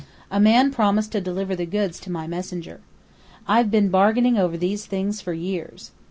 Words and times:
A 0.31 0.39
man 0.39 0.71
promised 0.71 1.11
to 1.11 1.21
deliver 1.21 1.55
the 1.55 1.67
goods 1.67 1.99
to 1.99 2.11
my 2.11 2.25
messenger. 2.25 2.79
I've 3.47 3.69
been 3.69 3.89
bargaining 3.89 4.35
over 4.35 4.57
these 4.57 4.87
things 4.87 5.21
for 5.21 5.31
years. 5.33 5.91